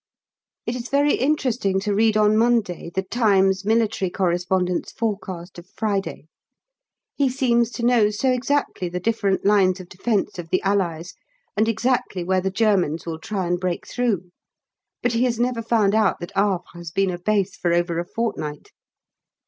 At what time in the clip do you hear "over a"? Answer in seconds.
17.71-18.03